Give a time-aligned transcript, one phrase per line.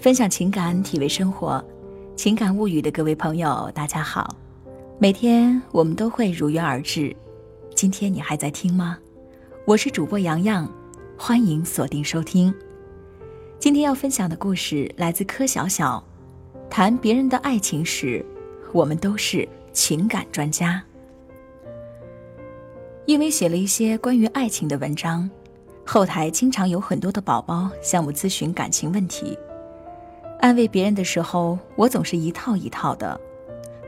[0.00, 1.62] 分享情感，体味生活，
[2.14, 4.32] 情感物语的各位朋友，大家好。
[4.96, 7.14] 每天我们都会如约而至，
[7.74, 8.96] 今天你还在听吗？
[9.66, 10.72] 我是主播洋洋，
[11.18, 12.54] 欢迎锁定收听。
[13.58, 16.02] 今天要分享的故事来自柯小小，
[16.70, 18.24] 谈别人的爱情时，
[18.72, 20.80] 我们都是情感专家。
[23.04, 25.28] 因为写了一些关于爱情的文章，
[25.84, 29.36] 后台经常有很多的宝宝向我咨询感情问题。
[30.40, 33.20] 安慰别人的时候，我总是一套一套的，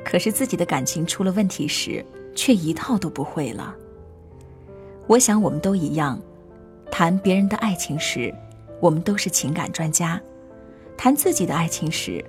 [0.05, 2.05] 可是自己的感情出了问题时，
[2.35, 3.75] 却一套都不会了。
[5.07, 6.21] 我想我们都一样，
[6.91, 8.35] 谈别人的爱情时，
[8.81, 10.19] 我们都是情感专家；
[10.97, 12.25] 谈自己的爱情时，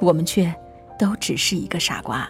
[0.00, 0.52] 我们却
[0.98, 2.28] 都只是一个傻瓜。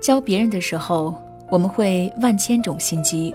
[0.00, 1.14] 教别人的时候，
[1.50, 3.34] 我们会万千种心机，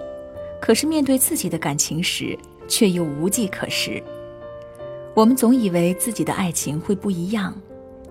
[0.59, 2.37] 可是面对自己的感情时，
[2.67, 4.03] 却又无计可施。
[5.17, 7.51] 我们总以为自己的爱情会不一样，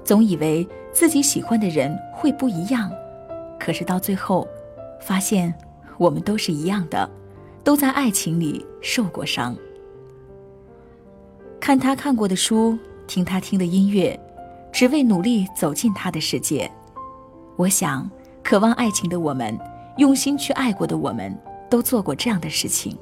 [0.03, 2.91] 总以为自己喜欢的人会不一样，
[3.61, 4.45] 可是到最后，
[5.01, 5.55] 发现
[5.99, 7.09] 我们都是一样的，
[7.63, 9.57] 都在爱情里受过伤。
[11.61, 12.77] 看他看过的书，
[13.07, 14.19] 听他听的音乐，
[14.73, 16.69] 只为努力走进他的世界。
[17.55, 18.11] 我想，
[18.43, 19.57] 渴望爱情的我们，
[19.99, 21.33] 用心去爱过的我们，
[21.71, 22.99] 都做过这样的事情。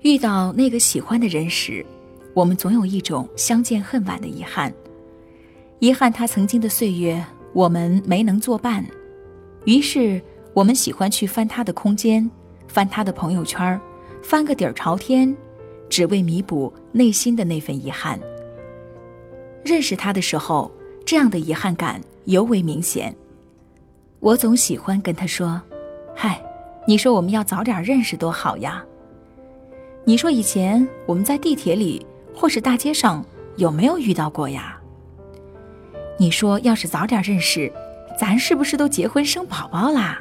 [0.00, 1.82] 遇到那个喜欢的人时。
[2.34, 4.72] 我们总有一种相见恨晚的遗憾，
[5.80, 8.84] 遗憾他曾经的岁月我们没能作伴，
[9.66, 10.20] 于是
[10.54, 12.30] 我们喜欢去翻他的空间，
[12.68, 13.78] 翻他的朋友圈，
[14.22, 15.36] 翻个底儿朝天，
[15.90, 18.18] 只为弥补内心的那份遗憾。
[19.62, 20.72] 认识他的时候，
[21.04, 23.14] 这样的遗憾感尤为明显。
[24.20, 25.60] 我总喜欢跟他说
[26.16, 26.42] ：“嗨，
[26.86, 28.82] 你说我们要早点认识多好呀。
[30.04, 33.24] 你说以前我们在地铁里。”或是大街上
[33.56, 34.78] 有没有遇到过呀？
[36.18, 37.72] 你说要是早点认识，
[38.18, 40.20] 咱是不是都结婚生宝宝啦？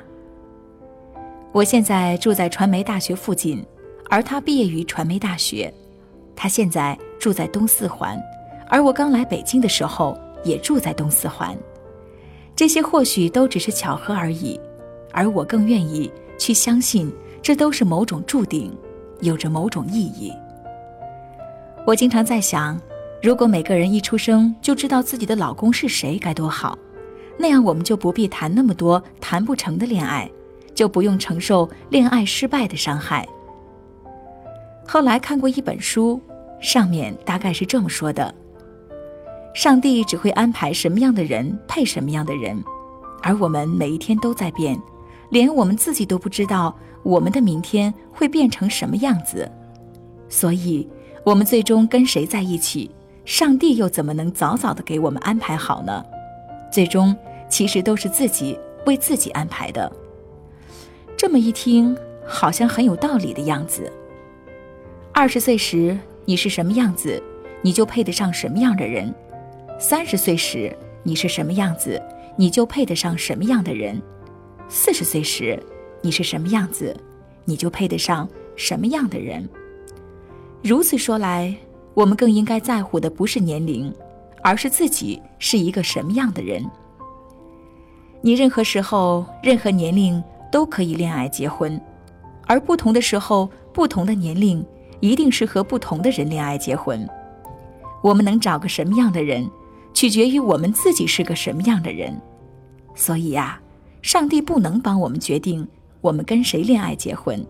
[1.51, 3.63] 我现在住在传媒大学附近，
[4.09, 5.71] 而他毕业于传媒大学。
[6.35, 8.19] 他现在住在东四环，
[8.67, 11.55] 而我刚来北京的时候也住在东四环。
[12.55, 14.59] 这些或许都只是巧合而已，
[15.11, 18.75] 而我更愿意去相信，这都是某种注定，
[19.19, 20.33] 有着某种意义。
[21.83, 22.79] 我经常在想，
[23.23, 26.77] 如果每个人一出生就知道自己的老公是谁，该多好！
[27.39, 30.29] 那样我们就不必谈那么多谈不成的恋爱，
[30.75, 33.27] 就不用承受恋爱失败的伤害。
[34.85, 36.21] 后来看过一本书，
[36.61, 38.33] 上面大概是这么说的：
[39.55, 42.63] 上帝只会安排什么样的人配什么样的人，
[43.23, 44.79] 而我们每一天都在变，
[45.29, 49.51] 连我们自己都不知道我们的明天会变成什么样子，
[50.29, 50.87] 所以。
[51.23, 52.89] 我们最终跟谁在一起，
[53.25, 56.03] 上帝又怎么能早早的给我们安排好呢？
[56.71, 57.15] 最终
[57.47, 59.91] 其实都是自己为自己安排的。
[61.15, 61.95] 这么一听，
[62.25, 63.91] 好像很有道理的样子。
[65.13, 65.95] 二十岁时
[66.25, 67.21] 你是什么样子，
[67.61, 69.13] 你就配得上什么样的人；
[69.77, 72.01] 三十岁时你是什么样子，
[72.35, 73.95] 你就配得上什么样的人；
[74.67, 75.61] 四十岁时
[76.01, 76.97] 你是什么样子，
[77.45, 79.47] 你就配得上什么样的人。
[80.63, 81.55] 如此说来，
[81.95, 83.91] 我们更应该在乎的不是年龄，
[84.43, 86.63] 而是自己是一个什么样的人。
[88.21, 91.81] 你任何时候、任何年龄都可以恋爱结婚，
[92.45, 94.63] 而不同的时候、不同的年龄，
[94.99, 97.09] 一定是和不同的人恋爱结婚。
[98.03, 99.49] 我们能找个什么样的人，
[99.95, 102.15] 取决于我们自己是个什么样的人。
[102.93, 103.59] 所以呀，
[104.03, 105.67] 上帝不能帮我们决定
[106.01, 107.43] 我们跟谁恋爱结婚，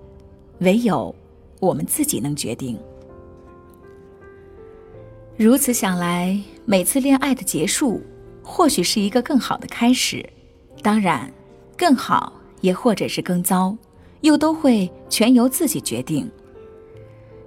[0.59, 1.13] 唯有
[1.59, 2.79] 我们自己能决定。
[5.41, 7.99] 如此想来，每次恋爱的结束，
[8.43, 10.23] 或许是一个更好的开始。
[10.83, 11.33] 当然，
[11.75, 13.75] 更好也或者是更糟，
[14.19, 16.29] 又都会全由自己决定。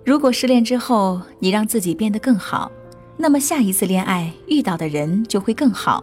[0.05, 2.69] 如果失恋之后你让自己变得更好，
[3.17, 6.03] 那么下一次恋爱遇到的人就会更好；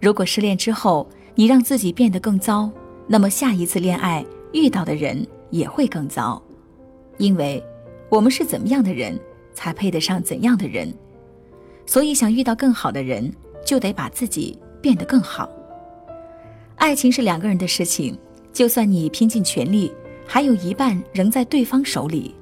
[0.00, 2.70] 如果失恋之后你让自己变得更糟，
[3.06, 4.24] 那么下一次恋爱
[4.54, 6.42] 遇到的人也会更糟。
[7.18, 7.62] 因为，
[8.08, 9.20] 我们是怎么样的人，
[9.52, 10.90] 才配得上怎样的人。
[11.90, 13.28] 所以，想遇到更好的人，
[13.66, 15.50] 就得把自己变得更好。
[16.76, 18.16] 爱情是两个人的事情，
[18.52, 19.92] 就算你拼尽全力，
[20.24, 22.32] 还有一半仍在对方手里。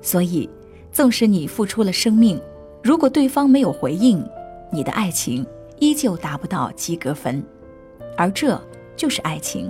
[0.00, 0.48] 所以，
[0.92, 2.40] 纵使你付出了生命，
[2.84, 4.24] 如果对方没有回应，
[4.70, 5.44] 你的爱情
[5.80, 7.44] 依旧达不到及格分。
[8.16, 8.56] 而这
[8.94, 9.68] 就是爱情。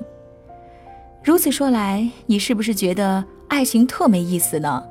[1.22, 4.84] 如此说来，你是不是觉得爱情特没意思呢？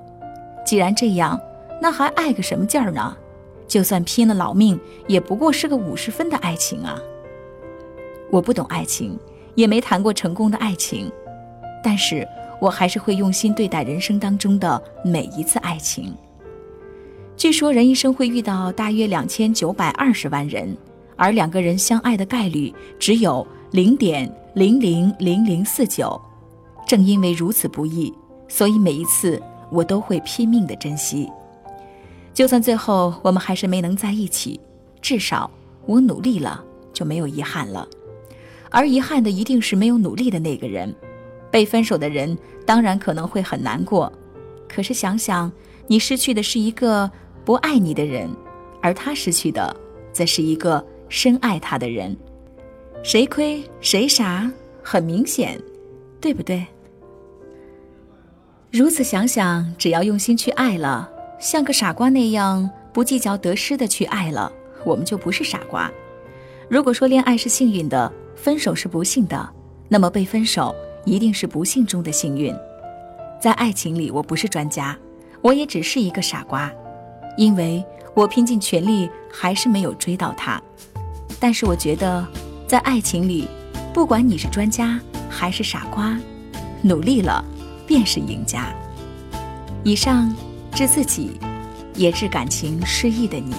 [0.65, 1.39] 既然这样，
[1.79, 3.15] 那还爱个什么劲儿呢？
[3.73, 6.95] 就算拼了老命，也不过是个五十分的爱情啊。
[8.29, 9.17] 我不懂爱情，
[9.55, 11.11] 也没谈过成功的爱情，
[11.83, 12.23] 但是
[12.61, 16.13] 我还是会用心对待人生当中的每一次爱情。
[17.35, 20.77] 据说人一生会遇到大约两千九百二十万人，
[21.15, 26.21] 而两个人相爱的概率只有零点零零零零四九。
[26.87, 28.13] 正因为如此不易，
[28.47, 29.41] 所以每一次
[29.71, 31.27] 我都会拼命的珍惜。
[32.33, 34.59] 就算最后我们还是没能在一起，
[35.01, 35.49] 至少
[35.85, 37.87] 我努力了，就没有遗憾了。
[38.69, 40.93] 而遗憾的一定是没有努力的那个人。
[41.51, 42.35] 被分手的人
[42.65, 44.11] 当然可能会很难过，
[44.67, 45.51] 可是想想，
[45.87, 47.09] 你失去的是一个。
[47.45, 48.29] 不爱你的人，
[48.81, 49.75] 而他失去的，
[50.13, 52.15] 则是一个深爱他的人。
[53.03, 54.49] 谁亏谁傻，
[54.81, 55.61] 很明显，
[56.21, 56.65] 对不对？
[58.71, 61.11] 如此想想，只要用心去爱了，
[61.43, 64.49] 像个傻瓜那样不计较得失的去爱了，
[64.85, 65.91] 我们就不是傻瓜。
[66.69, 69.49] 如果说恋爱是幸运的，分手是不幸的，
[69.89, 70.73] 那么被分手
[71.03, 72.55] 一定是不幸中的幸运。
[73.41, 74.97] 在爱情里，我不是专家，
[75.41, 76.71] 我也只是一个傻瓜。
[77.35, 80.61] 因为我拼尽全力，还是没有追到他。
[81.41, 82.25] 但是我觉得，
[82.65, 83.49] 在爱情里，
[83.93, 84.97] 不管你是专家
[85.29, 86.17] 还是傻瓜，
[86.81, 87.43] 努力了
[87.85, 88.73] 便是赢家。
[89.83, 90.33] 以上，
[90.75, 91.39] 致自己，
[91.95, 93.53] 也致感情失意的你。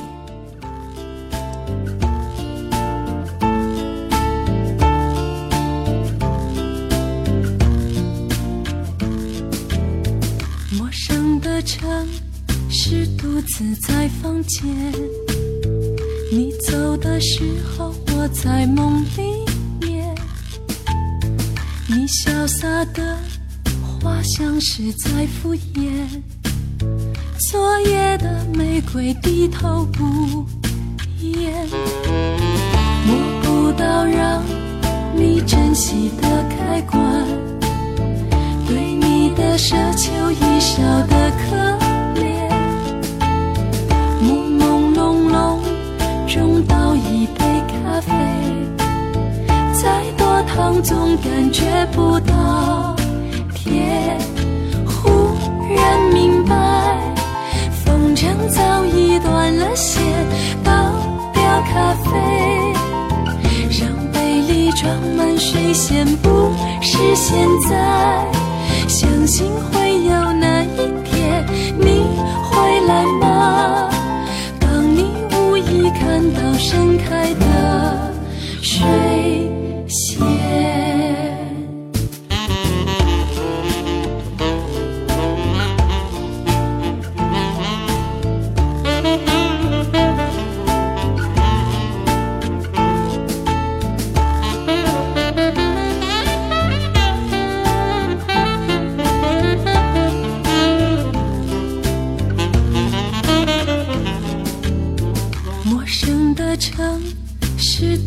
[10.76, 12.06] 陌生的城。
[12.76, 14.66] 市独自在房间，
[16.30, 19.46] 你走的时候，我在梦里
[19.80, 20.14] 面。
[21.88, 23.16] 你潇洒的
[24.02, 26.22] 话像是在敷衍，
[27.38, 30.44] 昨夜的玫瑰低头不
[31.20, 31.66] 言，
[33.06, 34.42] 摸不到让
[35.14, 37.26] 你珍惜的开关，
[38.66, 41.56] 对你的奢求已少的可
[42.20, 42.48] 怜。
[44.22, 45.58] 朦朦胧胧
[46.32, 48.12] 中倒一杯咖啡，
[49.72, 50.82] 再多糖。
[50.82, 52.94] 总感觉不到
[53.54, 54.18] 甜，
[54.84, 55.08] 忽
[55.74, 56.54] 然明白，
[58.50, 60.02] 早已断了线，
[60.62, 60.72] 倒
[61.32, 62.10] 掉咖啡，
[63.80, 67.36] 让杯里装满水仙，不是现
[67.68, 68.24] 在，
[68.88, 71.44] 相信会有那一天，
[71.78, 72.04] 你
[72.44, 73.88] 会来吗？
[74.60, 75.06] 当你
[75.36, 77.44] 无意看到盛开的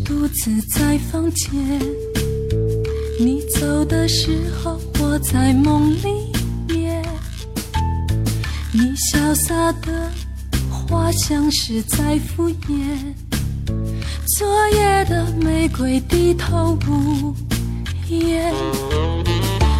[0.04, 1.52] 独自在房间，
[3.18, 6.32] 你走的时候，我在梦里
[6.68, 7.04] 面。
[8.72, 8.80] 你
[9.12, 10.10] 潇洒的
[10.70, 13.14] 话像是在敷衍，
[14.36, 17.34] 昨夜的玫瑰低头不
[18.08, 18.52] 言，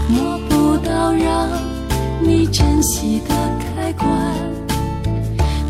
[0.08, 1.48] 摸不到让
[2.22, 3.34] 你珍惜的
[3.76, 4.08] 开关，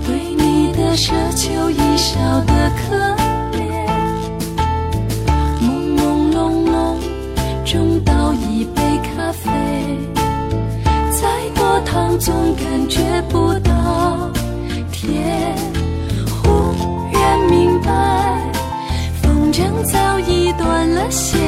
[0.06, 3.17] 对你的奢求已少的可。
[9.28, 9.50] 咖啡，
[11.10, 14.30] 再多糖总感觉不到
[14.90, 15.54] 甜，
[16.30, 16.48] 忽
[17.12, 17.92] 然明白，
[19.20, 21.38] 风筝早已断了线，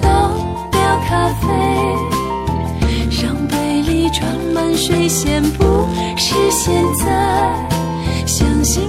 [0.00, 0.30] 倒
[0.72, 1.46] 掉咖啡，
[3.22, 7.54] 让杯里装满水仙，不是现在，
[8.24, 8.88] 相信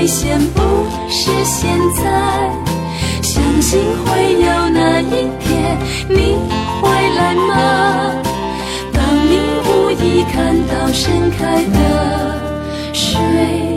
[0.00, 0.62] 危险，不
[1.10, 2.50] 是现在。
[3.20, 5.76] 相信会有那一天，
[6.08, 6.38] 你
[6.80, 8.14] 会来吗？
[8.94, 9.38] 当你
[9.68, 13.69] 无意看到盛开的水。